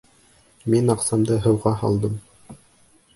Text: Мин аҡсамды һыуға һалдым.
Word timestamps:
Мин 0.73 0.93
аҡсамды 0.93 1.37
һыуға 1.43 1.73
һалдым. 1.83 2.17